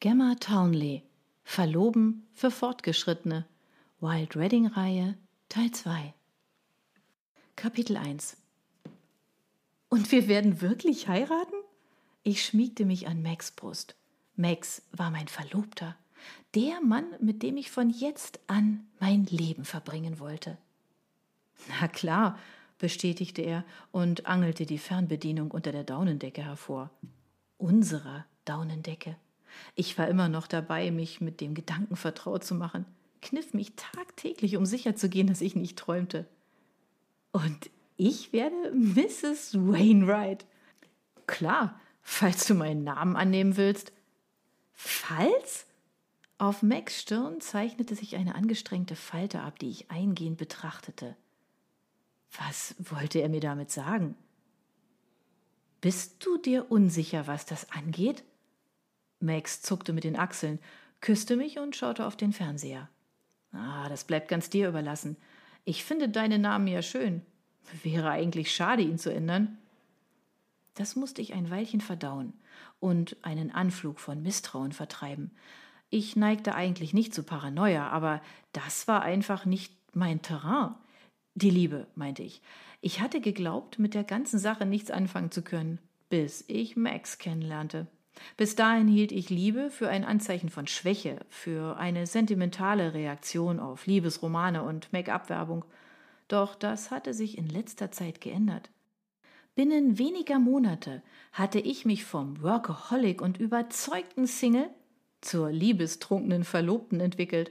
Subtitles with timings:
[0.00, 1.02] Gemma Townley
[1.42, 3.46] Verloben für Fortgeschrittene
[3.98, 6.14] Wild Redding Reihe Teil 2
[7.56, 8.36] Kapitel 1
[9.88, 11.56] Und wir werden wirklich heiraten?
[12.22, 13.96] Ich schmiegte mich an Max Brust.
[14.36, 15.96] Max war mein Verlobter,
[16.54, 20.58] der Mann, mit dem ich von jetzt an mein Leben verbringen wollte.
[21.80, 22.38] Na klar,
[22.78, 26.88] bestätigte er und angelte die Fernbedienung unter der Daunendecke hervor.
[27.56, 29.16] Unserer Daunendecke.
[29.74, 32.84] Ich war immer noch dabei, mich mit dem Gedanken vertraut zu machen,
[33.22, 36.26] kniff mich tagtäglich, um sicherzugehen, dass ich nicht träumte.
[37.32, 39.54] Und ich werde Mrs.
[39.54, 40.46] Wainwright.
[41.26, 43.92] Klar, falls du meinen Namen annehmen willst.
[44.72, 45.66] Falls?
[46.38, 51.16] Auf Max Stirn zeichnete sich eine angestrengte Falte ab, die ich eingehend betrachtete.
[52.30, 54.14] Was wollte er mir damit sagen?
[55.80, 58.24] Bist du dir unsicher, was das angeht?
[59.20, 60.58] Max zuckte mit den Achseln,
[61.00, 62.88] küsste mich und schaute auf den Fernseher.
[63.52, 65.16] Ah, das bleibt ganz dir überlassen.
[65.64, 67.22] Ich finde deinen Namen ja schön.
[67.82, 69.58] Wäre eigentlich schade, ihn zu ändern.
[70.74, 72.32] Das musste ich ein Weilchen verdauen
[72.80, 75.32] und einen Anflug von Misstrauen vertreiben.
[75.90, 78.20] Ich neigte eigentlich nicht zu Paranoia, aber
[78.52, 80.74] das war einfach nicht mein Terrain.
[81.34, 82.42] Die Liebe, meinte ich.
[82.80, 87.86] Ich hatte geglaubt, mit der ganzen Sache nichts anfangen zu können, bis ich Max kennenlernte.
[88.36, 93.86] Bis dahin hielt ich Liebe für ein Anzeichen von Schwäche, für eine sentimentale Reaktion auf
[93.86, 95.64] Liebesromane und Make-up-Werbung.
[96.28, 98.70] Doch das hatte sich in letzter Zeit geändert.
[99.54, 101.02] Binnen weniger Monate
[101.32, 104.70] hatte ich mich vom Workaholic und überzeugten Single
[105.20, 107.50] zur liebestrunkenen Verlobten entwickelt,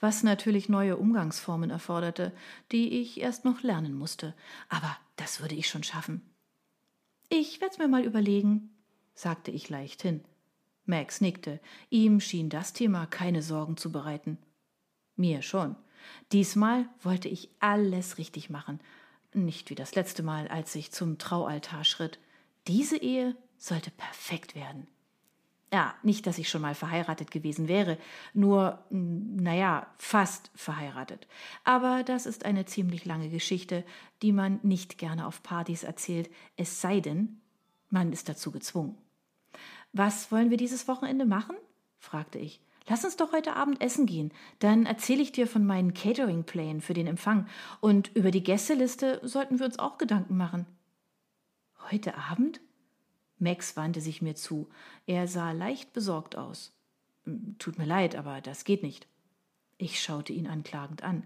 [0.00, 2.32] was natürlich neue Umgangsformen erforderte,
[2.72, 4.34] die ich erst noch lernen musste.
[4.68, 6.22] Aber das würde ich schon schaffen.
[7.28, 8.70] Ich werde es mir mal überlegen,
[9.20, 10.22] sagte ich leichthin.
[10.86, 11.60] Max nickte.
[11.90, 14.38] Ihm schien das Thema keine Sorgen zu bereiten.
[15.16, 15.76] Mir schon.
[16.32, 18.80] Diesmal wollte ich alles richtig machen.
[19.32, 22.18] Nicht wie das letzte Mal, als ich zum Traualtar schritt.
[22.66, 24.86] Diese Ehe sollte perfekt werden.
[25.72, 27.96] Ja, nicht, dass ich schon mal verheiratet gewesen wäre,
[28.34, 31.28] nur, naja, fast verheiratet.
[31.62, 33.84] Aber das ist eine ziemlich lange Geschichte,
[34.22, 37.40] die man nicht gerne auf Partys erzählt, es sei denn,
[37.88, 38.98] man ist dazu gezwungen.
[39.92, 41.56] Was wollen wir dieses Wochenende machen?
[41.98, 42.60] fragte ich.
[42.88, 44.32] Lass uns doch heute Abend essen gehen.
[44.58, 47.46] Dann erzähle ich dir von meinen Catering-Plänen für den Empfang.
[47.80, 50.66] Und über die Gästeliste sollten wir uns auch Gedanken machen.
[51.90, 52.60] Heute Abend?
[53.38, 54.68] Max wandte sich mir zu.
[55.06, 56.72] Er sah leicht besorgt aus.
[57.24, 59.06] Hm, tut mir leid, aber das geht nicht.
[59.78, 61.24] Ich schaute ihn anklagend an.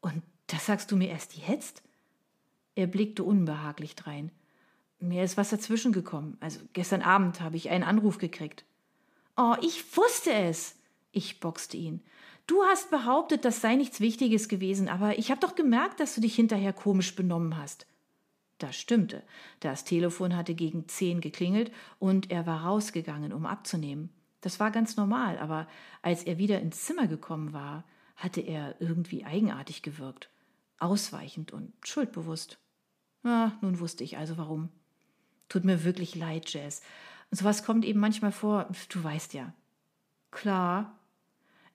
[0.00, 1.82] Und das sagst du mir erst jetzt?
[2.74, 4.30] Er blickte unbehaglich drein.
[5.00, 6.36] Mir ist was dazwischen gekommen.
[6.40, 8.64] Also gestern Abend habe ich einen Anruf gekriegt.
[9.36, 10.76] Oh, ich wusste es.
[11.12, 12.02] Ich boxte ihn.
[12.46, 16.20] Du hast behauptet, das sei nichts Wichtiges gewesen, aber ich habe doch gemerkt, dass du
[16.20, 17.86] dich hinterher komisch benommen hast.
[18.58, 19.22] Das stimmte.
[19.60, 24.10] Das Telefon hatte gegen zehn geklingelt und er war rausgegangen, um abzunehmen.
[24.42, 25.66] Das war ganz normal, aber
[26.02, 27.84] als er wieder ins Zimmer gekommen war,
[28.16, 30.28] hatte er irgendwie eigenartig gewirkt,
[30.78, 32.58] ausweichend und schuldbewusst.
[33.22, 34.68] Ah, nun wusste ich also warum.
[35.50, 36.80] Tut mir wirklich leid, Jess.
[37.30, 39.52] Und sowas kommt eben manchmal vor, du weißt ja.
[40.30, 40.96] Klar.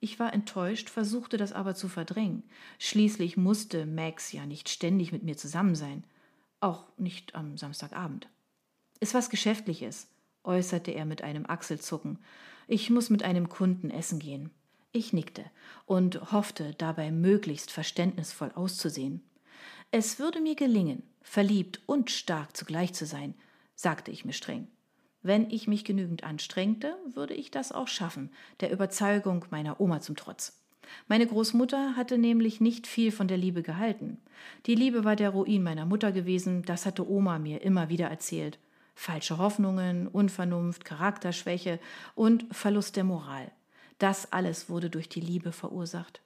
[0.00, 2.44] Ich war enttäuscht, versuchte das aber zu verdrängen.
[2.78, 6.04] Schließlich musste Max ja nicht ständig mit mir zusammen sein.
[6.60, 8.28] Auch nicht am Samstagabend.
[9.00, 10.08] Ist was Geschäftliches,
[10.44, 12.18] äußerte er mit einem Achselzucken.
[12.68, 14.50] Ich muss mit einem Kunden essen gehen.
[14.92, 15.44] Ich nickte
[15.86, 19.22] und hoffte, dabei möglichst verständnisvoll auszusehen.
[19.90, 23.34] Es würde mir gelingen, verliebt und stark zugleich zu sein,
[23.74, 24.68] sagte ich mir streng.
[25.22, 28.30] Wenn ich mich genügend anstrengte, würde ich das auch schaffen,
[28.60, 30.60] der Überzeugung meiner Oma zum Trotz.
[31.08, 34.18] Meine Großmutter hatte nämlich nicht viel von der Liebe gehalten.
[34.66, 38.58] Die Liebe war der Ruin meiner Mutter gewesen, das hatte Oma mir immer wieder erzählt.
[38.94, 41.80] Falsche Hoffnungen, Unvernunft, Charakterschwäche
[42.14, 43.50] und Verlust der Moral.
[43.98, 46.20] Das alles wurde durch die Liebe verursacht.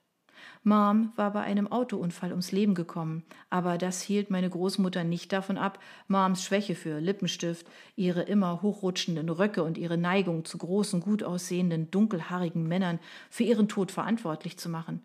[0.62, 5.56] Mom war bei einem Autounfall ums Leben gekommen, aber das hielt meine Großmutter nicht davon
[5.56, 5.78] ab,
[6.08, 7.66] Moms Schwäche für Lippenstift,
[7.96, 12.98] ihre immer hochrutschenden Röcke und ihre Neigung zu großen, gut aussehenden, dunkelhaarigen Männern
[13.30, 15.02] für ihren Tod verantwortlich zu machen.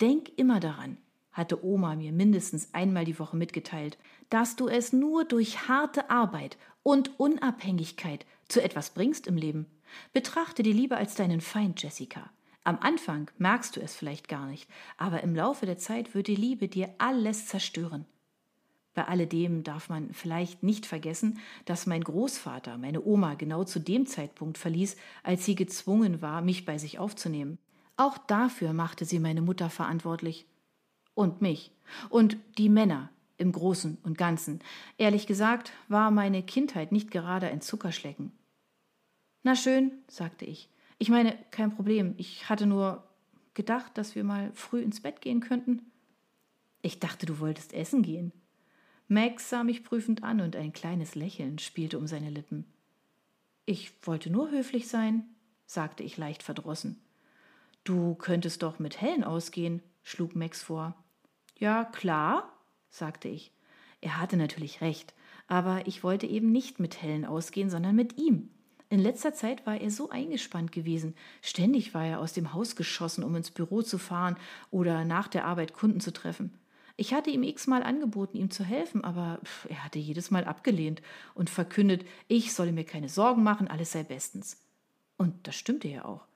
[0.00, 0.98] Denk immer daran,
[1.32, 3.98] hatte Oma mir mindestens einmal die Woche mitgeteilt,
[4.30, 9.66] dass du es nur durch harte Arbeit und Unabhängigkeit zu etwas bringst im Leben.
[10.12, 12.30] Betrachte die Liebe als deinen Feind, Jessica.
[12.64, 16.36] Am Anfang merkst du es vielleicht gar nicht, aber im Laufe der Zeit wird die
[16.36, 18.06] Liebe dir alles zerstören.
[18.94, 24.06] Bei alledem darf man vielleicht nicht vergessen, dass mein Großvater meine Oma genau zu dem
[24.06, 27.58] Zeitpunkt verließ, als sie gezwungen war, mich bei sich aufzunehmen.
[27.96, 30.46] Auch dafür machte sie meine Mutter verantwortlich.
[31.14, 31.72] Und mich.
[32.10, 34.60] Und die Männer im Großen und Ganzen.
[34.98, 38.32] Ehrlich gesagt war meine Kindheit nicht gerade ein Zuckerschlecken.
[39.42, 40.68] Na schön, sagte ich.
[41.02, 42.14] Ich meine, kein Problem.
[42.16, 43.02] Ich hatte nur
[43.54, 45.90] gedacht, dass wir mal früh ins Bett gehen könnten.
[46.80, 48.30] Ich dachte, du wolltest essen gehen.
[49.08, 52.66] Max sah mich prüfend an und ein kleines Lächeln spielte um seine Lippen.
[53.66, 55.24] Ich wollte nur höflich sein,
[55.66, 57.00] sagte ich leicht verdrossen.
[57.82, 60.94] Du könntest doch mit Helen ausgehen, schlug Max vor.
[61.58, 62.56] Ja, klar,
[62.90, 63.50] sagte ich.
[64.00, 65.14] Er hatte natürlich recht,
[65.48, 68.50] aber ich wollte eben nicht mit Helen ausgehen, sondern mit ihm.
[68.92, 71.14] In letzter Zeit war er so eingespannt gewesen.
[71.40, 74.36] Ständig war er aus dem Haus geschossen, um ins Büro zu fahren
[74.70, 76.52] oder nach der Arbeit Kunden zu treffen.
[76.98, 79.40] Ich hatte ihm x-mal angeboten, ihm zu helfen, aber
[79.70, 81.00] er hatte jedes Mal abgelehnt
[81.32, 84.62] und verkündet, ich solle mir keine Sorgen machen, alles sei bestens.
[85.16, 86.26] Und das stimmte ja auch.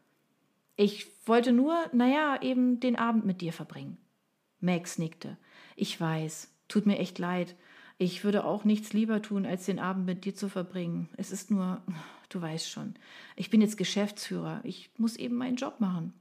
[0.76, 3.98] Ich wollte nur, naja, eben den Abend mit dir verbringen.
[4.60, 5.36] Max nickte.
[5.76, 7.54] Ich weiß, tut mir echt leid.
[7.98, 11.10] Ich würde auch nichts lieber tun, als den Abend mit dir zu verbringen.
[11.18, 11.82] Es ist nur,
[12.28, 12.94] du weißt schon,
[13.36, 14.60] ich bin jetzt Geschäftsführer.
[14.64, 16.12] Ich muss eben meinen Job machen.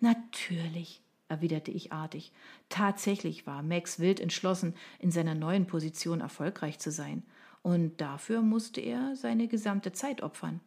[0.00, 2.32] Natürlich, erwiderte ich artig.
[2.68, 7.22] Tatsächlich war Max wild entschlossen, in seiner neuen Position erfolgreich zu sein,
[7.62, 10.60] und dafür musste er seine gesamte Zeit opfern.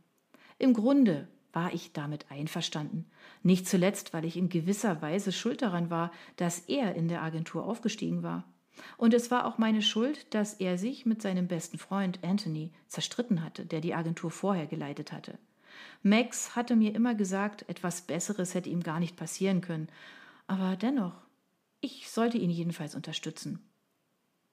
[0.60, 3.06] Im Grunde war ich damit einverstanden,
[3.44, 7.66] nicht zuletzt, weil ich in gewisser Weise schuld daran war, dass er in der Agentur
[7.66, 8.46] aufgestiegen war.
[8.98, 13.44] Und es war auch meine Schuld, dass er sich mit seinem besten Freund Anthony zerstritten
[13.44, 15.38] hatte, der die Agentur vorher geleitet hatte.
[16.04, 19.88] Max hatte mir immer gesagt, etwas Besseres hätte ihm gar nicht passieren können,
[20.48, 21.14] aber dennoch,
[21.80, 23.60] ich sollte ihn jedenfalls unterstützen.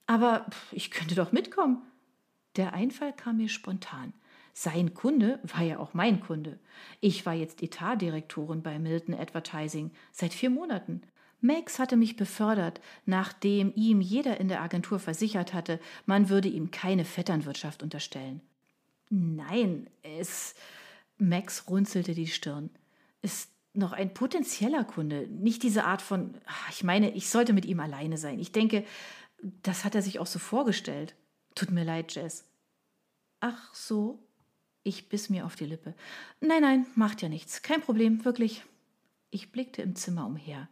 [0.06, 1.82] Aber ich könnte doch mitkommen.
[2.56, 4.14] Der Einfall kam mir spontan.
[4.54, 6.58] Sein Kunde war ja auch mein Kunde.
[7.00, 11.02] Ich war jetzt Etatdirektorin bei Milton Advertising seit vier Monaten.
[11.40, 16.70] Max hatte mich befördert, nachdem ihm jeder in der Agentur versichert hatte, man würde ihm
[16.70, 18.40] keine Vetternwirtschaft unterstellen.
[19.08, 20.54] Nein, es.
[21.16, 22.70] Max runzelte die Stirn.
[23.22, 26.34] Ist noch ein potenzieller Kunde, nicht diese Art von,
[26.70, 28.38] ich meine, ich sollte mit ihm alleine sein.
[28.40, 28.84] Ich denke,
[29.62, 31.14] das hat er sich auch so vorgestellt.
[31.54, 32.44] Tut mir leid, Jess.
[33.40, 34.18] Ach so?
[34.82, 35.94] Ich biss mir auf die Lippe.
[36.40, 37.62] Nein, nein, macht ja nichts.
[37.62, 38.64] Kein Problem, wirklich.
[39.30, 40.68] Ich blickte im Zimmer umher.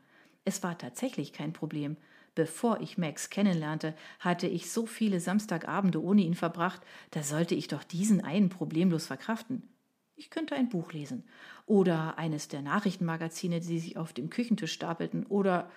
[0.46, 1.96] Es war tatsächlich kein Problem.
[2.37, 7.66] Bevor ich Max kennenlernte, hatte ich so viele Samstagabende ohne ihn verbracht, da sollte ich
[7.66, 9.69] doch diesen einen problemlos verkraften.
[10.14, 11.25] Ich könnte ein Buch lesen
[11.66, 15.69] oder eines der Nachrichtenmagazine, die sich auf dem Küchentisch stapelten, oder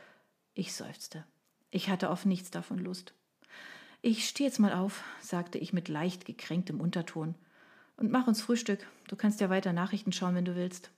[0.53, 1.25] ich seufzte.
[1.71, 3.13] Ich hatte auf nichts davon Lust.
[4.03, 7.33] Ich stehe jetzt mal auf, sagte ich mit leicht gekränktem Unterton,
[7.97, 8.85] und mach uns Frühstück.
[9.07, 10.91] Du kannst ja weiter Nachrichten schauen, wenn du willst.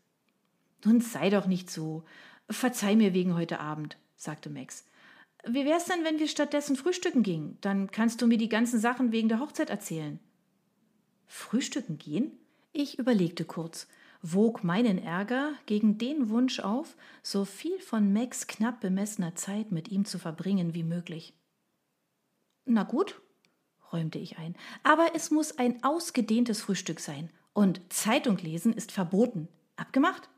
[0.84, 2.04] Nun sei doch nicht so.
[2.50, 4.86] Verzeih mir wegen heute Abend, sagte Max.
[5.46, 7.58] Wie wär's denn, wenn wir stattdessen frühstücken gingen?
[7.62, 10.20] Dann kannst du mir die ganzen Sachen wegen der Hochzeit erzählen.
[11.26, 12.32] Frühstücken gehen?
[12.74, 13.88] Ich überlegte kurz,
[14.22, 19.90] wog meinen Ärger gegen den Wunsch auf, so viel von Max knapp bemessener Zeit mit
[19.90, 21.34] ihm zu verbringen wie möglich.
[22.66, 23.20] Na gut,
[23.92, 27.30] räumte ich ein, aber es muss ein ausgedehntes Frühstück sein.
[27.54, 29.48] Und Zeitung lesen ist verboten.
[29.76, 30.30] Abgemacht?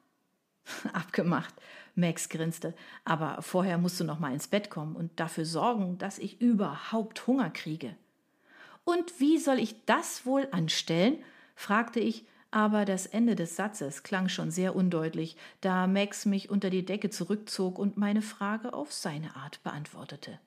[0.93, 1.53] Abgemacht,
[1.95, 2.73] Max grinste.
[3.05, 7.27] Aber vorher musst du noch mal ins Bett kommen und dafür sorgen, dass ich überhaupt
[7.27, 7.95] Hunger kriege.
[8.85, 11.17] Und wie soll ich das wohl anstellen?
[11.55, 16.69] fragte ich, aber das Ende des Satzes klang schon sehr undeutlich, da Max mich unter
[16.69, 20.39] die Decke zurückzog und meine Frage auf seine Art beantwortete.